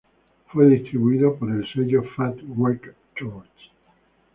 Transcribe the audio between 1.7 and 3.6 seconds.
sello Fat Wreck Chords.